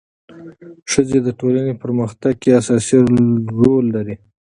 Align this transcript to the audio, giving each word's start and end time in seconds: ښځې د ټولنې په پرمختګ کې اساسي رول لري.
ښځې 0.91 1.19
د 1.23 1.27
ټولنې 1.39 1.73
په 1.75 1.81
پرمختګ 1.83 2.33
کې 2.41 2.57
اساسي 2.59 2.97
رول 3.61 3.85
لري. 3.95 4.15